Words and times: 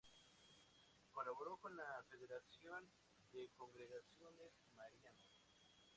Colaboró 1.11 1.57
con 1.57 1.77
la 1.77 2.03
Federación 2.09 2.89
de 3.33 3.47
Congregaciones 3.55 4.51
Marianas. 4.75 5.29